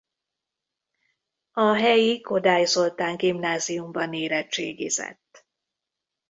A 1.51 1.73
helyi 1.73 2.21
Kodály 2.21 2.65
Zoltán 2.65 3.15
Gimnáziumban 3.15 4.13
érettségizett. 4.13 5.45